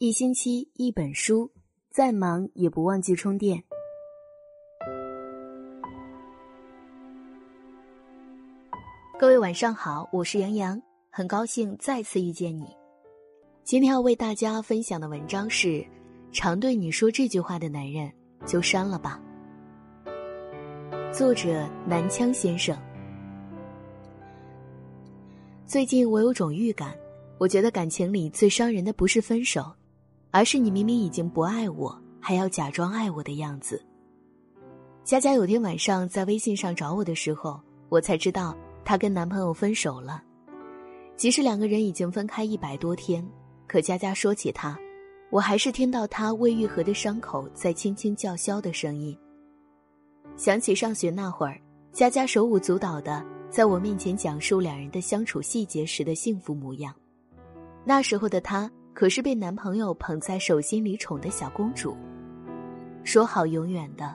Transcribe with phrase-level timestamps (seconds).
[0.00, 1.50] 一星期一本书，
[1.90, 3.60] 再忙也不忘记充电。
[9.18, 10.80] 各位晚上好，我是杨洋，
[11.10, 12.68] 很高兴再次遇见你。
[13.64, 15.84] 今天要为大家分享的文章是：
[16.30, 18.08] 常对你说这句话的男人，
[18.46, 19.20] 就删了吧。
[21.12, 22.80] 作者南枪先生。
[25.66, 26.96] 最近我有种预感，
[27.36, 29.74] 我觉得感情里最伤人的不是分手。
[30.30, 33.82] 而是你明明已经不爱我，还要假装爱我的样子。
[35.02, 38.54] 佳佳有天晚上在微信上找我的时候，我才知道
[38.84, 40.22] 她跟男朋友分手了。
[41.16, 43.26] 即使两个人已经分开一百多天，
[43.66, 44.78] 可佳佳说起他，
[45.30, 49.18] 我还是听到他未愈合的伤口在轻轻叫嚣的声音。
[50.36, 56.94] 想起上学那会儿，佳佳手舞足蹈的在我面前讲述两人的相处细节时的幸福模样。
[57.84, 58.70] 那时候的她。
[58.98, 61.96] 可是被男朋友捧在手心里宠的小公主，
[63.04, 64.12] 说好永远的，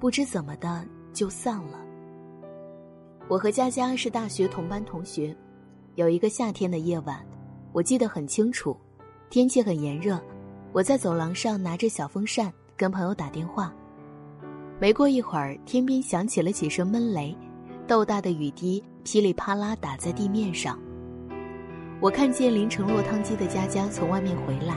[0.00, 1.78] 不知怎么的就散了。
[3.28, 5.32] 我和佳佳是大学同班同学，
[5.94, 7.24] 有一个夏天的夜晚，
[7.70, 8.76] 我记得很清楚，
[9.30, 10.20] 天气很炎热，
[10.72, 13.72] 我在走廊上拿着小风扇跟朋友打电话。
[14.80, 17.32] 没过一会儿，天边响起了几声闷雷，
[17.86, 20.76] 豆大的雨滴噼里啪啦打在地面上。
[21.98, 24.74] 我看见淋成落汤鸡的佳佳从外面回来，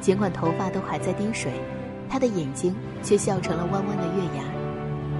[0.00, 1.50] 尽管头发都还在滴水，
[2.08, 4.44] 她的眼睛却笑成了弯弯的月牙。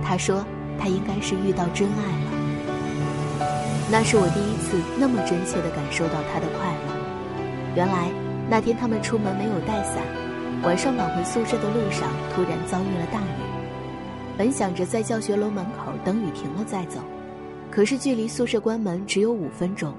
[0.05, 0.47] 她说
[0.79, 3.49] ：“她应该是遇到真爱了。”
[3.91, 7.75] 那是我第一次那么真切地感受到她的快乐。
[7.75, 8.09] 原来
[8.49, 9.97] 那天他们出门没有带伞，
[10.63, 13.43] 晚上赶回宿舍的路上突然遭遇了大雨。
[14.39, 17.01] 本想着在教学楼门口等雨停了再走，
[17.69, 19.93] 可是距离宿舍关门只有五分钟。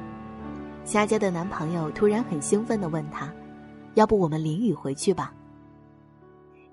[0.85, 3.33] 佳佳的男朋友突然很兴奋地问她
[3.95, 5.33] ：“要不我们淋雨回去吧？”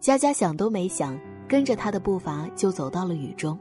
[0.00, 3.58] 佳佳想都没想，跟着他的步伐就走到了雨中。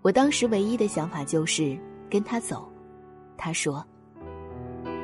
[0.00, 1.78] 我当时唯一的想法就是
[2.10, 2.68] 跟他走，
[3.36, 3.84] 他说。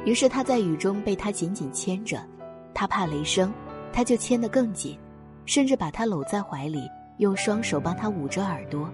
[0.04, 2.26] 于是他在雨中被他紧紧牵着，
[2.72, 3.52] 他怕雷声，
[3.92, 4.98] 他就牵得更紧，
[5.44, 6.88] 甚至把他搂在怀里，
[7.18, 8.90] 用双手帮他捂着耳朵。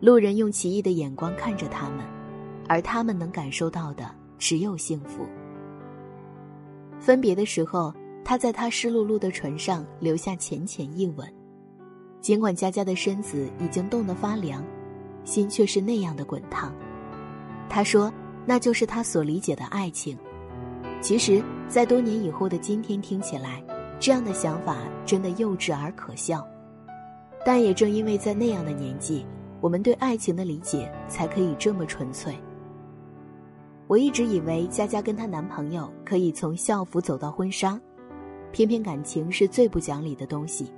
[0.00, 2.04] 路人用奇异的眼光看着他们，
[2.68, 4.08] 而他们能感受到的。
[4.38, 5.26] 只有幸福。
[6.98, 7.92] 分别的时候，
[8.24, 11.26] 他在他湿漉漉的唇上留下浅浅一吻，
[12.20, 14.64] 尽管佳佳的身子已经冻得发凉，
[15.24, 16.74] 心却是那样的滚烫。
[17.68, 18.12] 他说
[18.46, 20.16] ：“那就是他所理解的爱情。”
[21.00, 23.62] 其实，在多年以后的今天听起来，
[24.00, 26.46] 这样的想法真的幼稚而可笑。
[27.44, 29.24] 但也正因为在那样的年纪，
[29.60, 32.34] 我们对爱情的理解才可以这么纯粹。
[33.88, 37.80] 我一直以为佳佳跟她男朋友可以从校服走到婚纱，
[38.52, 40.70] 偏偏感情是最不讲理的东西。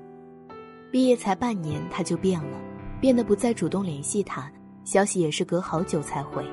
[0.93, 2.57] 毕业才半年，他就变了，
[3.01, 4.51] 变得不再主动联系他，
[4.85, 6.45] 消息也是隔好久才回，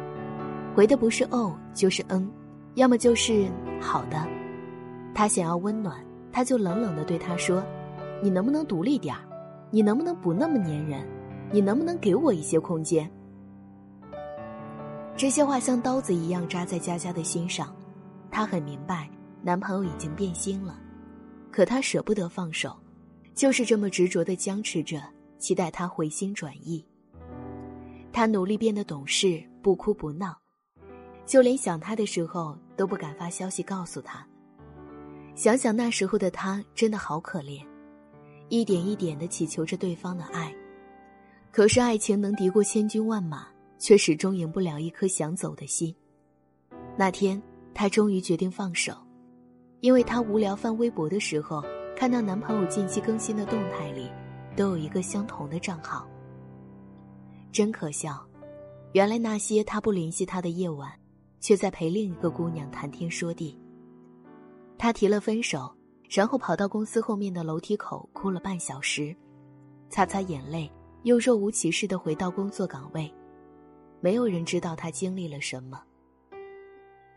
[0.76, 2.28] 回的不是哦就是嗯，
[2.74, 3.48] 要么就是
[3.80, 4.28] 好的。
[5.14, 7.64] 他想要温暖，他就冷冷的对他说
[8.22, 9.22] ：“你能不能独立点儿？
[9.70, 11.08] 你能不能不那么粘人？
[11.52, 13.10] 你能不能给我一些空间？”
[15.18, 17.76] 这些话像刀子一样扎在佳佳的心上，
[18.30, 19.10] 她很明白
[19.42, 20.80] 男朋友已经变心了，
[21.52, 22.78] 可她舍不得放手，
[23.34, 25.02] 就是这么执着的僵持着，
[25.40, 26.86] 期待他回心转意。
[28.14, 30.38] 她努力变得懂事，不哭不闹，
[31.26, 34.24] 就连想他的时候都不敢发消息告诉他。
[35.34, 37.66] 想想那时候的他，真的好可怜，
[38.50, 40.54] 一点一点的祈求着对方的爱，
[41.52, 43.48] 可是爱情能敌过千军万马。
[43.78, 45.96] 却始终赢不了一颗想走的心。
[46.98, 47.42] 那天，
[47.74, 48.96] 她终于决定放手，
[49.82, 51.64] 因为她无聊翻微博的时候，
[51.96, 54.10] 看到男朋友近期更新的动态里，
[54.56, 56.08] 都有一个相同的账号。
[57.52, 58.26] 真可笑，
[58.94, 60.92] 原来那些他不联系她的夜晚，
[61.40, 63.58] 却在陪另一个姑娘谈天说地。
[64.78, 65.74] 他提了分手，
[66.10, 69.16] 然后跑到公司后面的楼梯口哭了半小时，
[69.90, 70.72] 擦擦眼泪，
[71.04, 73.12] 又若无其事的回到工作岗位。
[74.00, 75.82] 没有人知道她经历了什么。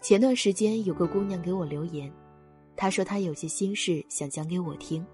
[0.00, 2.10] 前段时间有个姑娘给我留言，
[2.76, 5.04] 她说她有些心事想讲给我听。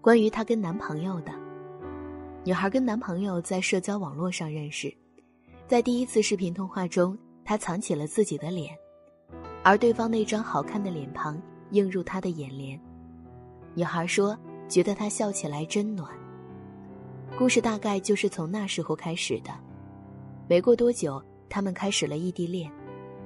[0.00, 1.32] 关于她跟男朋友的，
[2.44, 4.94] 女孩跟男朋友在社交网络上认识，
[5.68, 8.74] 在第一次视频通话中，她藏起了自己的脸，
[9.62, 11.40] 而对方那张好看的脸庞
[11.72, 12.80] 映入她的眼帘。
[13.74, 14.38] 女孩说，
[14.68, 16.10] 觉得他笑起来真暖。
[17.36, 19.50] 故事大概就是从那时候开始的。
[20.48, 22.70] 没过多久，他们开始了异地恋，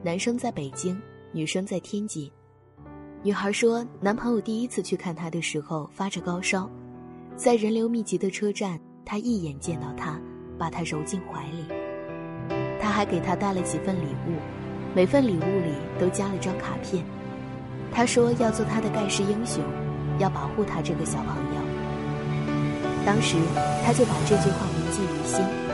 [0.02, 0.98] 男生在北京，
[1.32, 2.30] 女生在天津。
[3.22, 6.70] 女孩说，男朋友第一次去看她的时候发着高烧，
[7.36, 10.18] 在人流密集的车站，她一眼见到他，
[10.58, 11.64] 把他揉进怀里。
[12.80, 14.38] 他还给她带了几份礼物，
[14.94, 17.04] 每份礼物里都加了张卡片。
[17.92, 19.62] 他说要做他的盖世英雄，
[20.18, 21.60] 要保护他这个小朋友。
[23.04, 23.36] 当时
[23.84, 25.69] 他就把这句话铭记于心。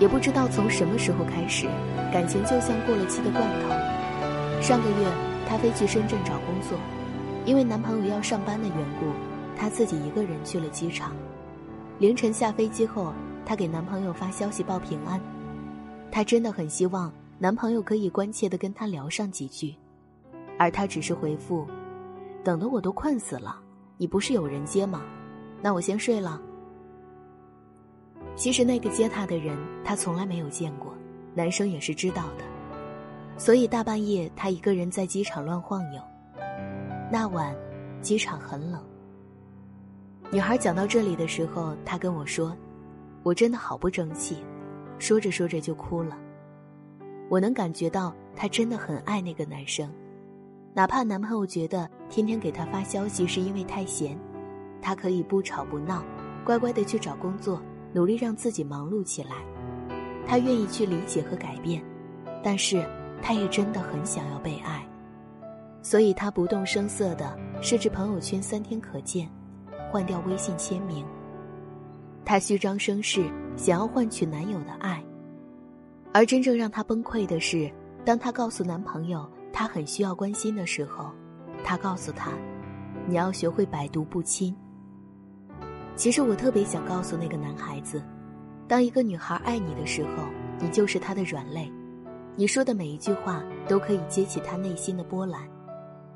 [0.00, 1.66] 也不知道从什么时候开始，
[2.12, 4.62] 感情就像过了期的罐头。
[4.62, 5.06] 上个月。
[5.48, 6.76] 她飞去深圳找工作，
[7.44, 9.06] 因为男朋友要上班的缘故，
[9.56, 11.12] 她自己一个人去了机场。
[12.00, 13.12] 凌晨下飞机后，
[13.44, 15.20] 她给男朋友发消息报平安。
[16.10, 19.76] 她真的很希望男朋友可以关切的跟她聊上几句，
[20.58, 21.64] 而他只是回复
[22.42, 23.56] ：“等的我都困死了，
[23.98, 25.02] 你不是有人接吗？
[25.62, 26.42] 那我先睡了。”
[28.36, 30.94] 其实那个接她的人，她从来没有见过，
[31.34, 32.44] 男生也是知道的。
[33.38, 36.00] 所以大半夜，他一个人在机场乱晃悠。
[37.12, 37.54] 那晚，
[38.00, 38.82] 机场很冷。
[40.30, 42.56] 女孩讲到这里的时候，她跟我说
[43.22, 44.38] ：“我真的好不争气。”
[44.98, 46.16] 说着说着就哭了。
[47.28, 49.90] 我能感觉到她真的很爱那个男生，
[50.72, 54.18] 哪怕男朋友觉得天天给她发消息是因为太闲，
[54.80, 56.02] 她可以不吵不闹，
[56.42, 57.60] 乖乖的去找工作，
[57.96, 59.30] 努力让自己忙碌起来。
[60.24, 61.82] 她愿意去理解和改变，
[62.44, 62.86] 但是。
[63.22, 64.86] 他也真的很想要被爱，
[65.82, 69.26] 所以他不动声色的设置朋友圈三天可见，
[69.90, 71.04] 换掉微信签名。
[72.26, 73.24] 他虚张声势，
[73.56, 75.02] 想要换取男友的爱。
[76.12, 77.72] 而真正让他崩溃的是，
[78.04, 81.10] 当他告诉男朋友他很需要关心的时候，
[81.64, 82.32] 他告诉他
[83.08, 84.54] ：“你要学会百毒不侵。”
[85.96, 88.02] 其实我特别想告诉那个男孩子，
[88.68, 90.24] 当一个女孩爱你的时候，
[90.60, 91.72] 你就是她的软肋。
[92.36, 95.48] 你说的每一句话都可以激起他内心的波澜，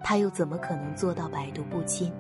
[0.04, 2.12] 他又怎么可能做到百毒不侵？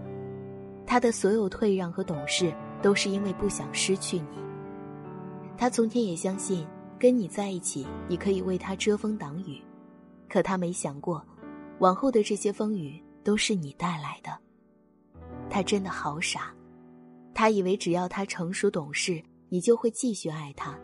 [0.86, 4.38] 他的所有退让和懂事，都是因为不想失去你。
[5.58, 6.66] 他从前也相信
[6.98, 9.60] 跟你在一起，你可以为他遮风挡雨，
[10.30, 11.22] 可他没想过，
[11.80, 14.30] 往后的这些风雨都是你带来的。
[15.50, 16.54] 他真的好傻，
[17.34, 20.78] 他以为只要他成熟懂事，你就会继续爱他。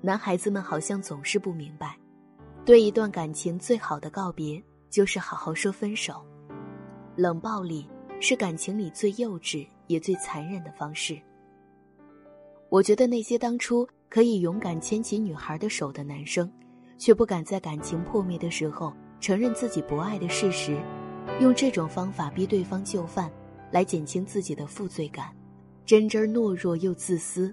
[0.00, 1.96] 男孩子们好像总是不明白，
[2.64, 6.24] 对一段感情最好的告别就是好好说分手。
[7.16, 7.88] 冷暴力
[8.20, 11.20] 是感情里最幼稚也最残忍的方式。
[12.68, 16.50] 我觉得那些当初可以勇敢牵起女孩的手的男生，
[16.96, 20.76] 却不敢在感情破灭的时候承认自己不爱的事实，
[21.38, 23.30] 用这种方法逼对方就范，
[23.72, 25.34] 来减轻自己的负罪感，
[25.84, 27.52] 真真懦弱又自私。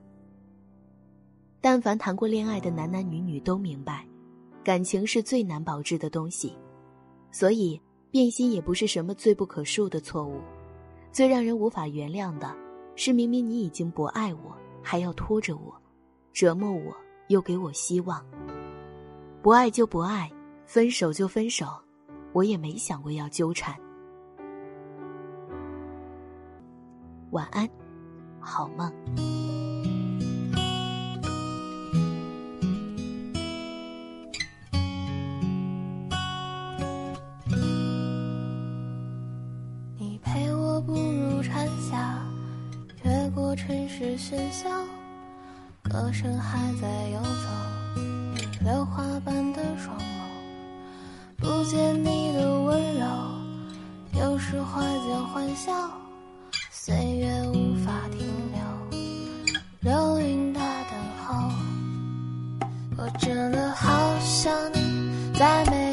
[1.61, 4.05] 但凡谈过恋爱的男男女女都明白，
[4.63, 6.55] 感情是最难保质的东西，
[7.31, 7.81] 所以
[8.11, 10.41] 变心也不是什么罪不可恕的错误。
[11.11, 12.55] 最让人无法原谅的，
[12.95, 15.73] 是明明你已经不爱我，还要拖着我，
[16.33, 16.95] 折磨我，
[17.29, 18.23] 又给我希望。
[19.41, 20.31] 不爱就不爱，
[20.65, 21.65] 分手就分手，
[22.31, 23.75] 我也没想过要纠缠。
[27.31, 27.69] 晚安，
[28.39, 28.91] 好梦。
[39.95, 42.17] 你陪我步入蝉夏，
[43.03, 44.67] 越过城市喧嚣，
[45.83, 50.03] 歌声还在游走，榴花般的双眸，
[51.37, 53.05] 不见你的温柔，
[54.19, 55.71] 有时怀旧欢笑，
[56.89, 58.59] 岁月无法停留，
[59.81, 61.51] 流云的等候，
[62.97, 65.88] 我真的好想你，在每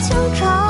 [0.00, 0.67] 秋潮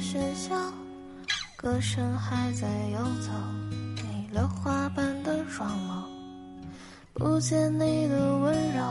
[0.00, 0.56] 喧嚣
[1.56, 3.30] 歌声还在游走
[3.96, 6.02] 你榴花般的双眸。
[7.12, 8.82] 不见你的温柔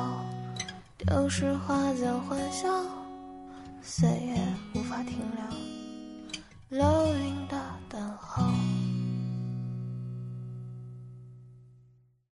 [0.97, 2.69] 丢失花间欢笑
[3.81, 4.37] 岁月
[4.75, 6.77] 无法停留。
[6.77, 7.57] 流云的
[7.89, 8.78] 等候。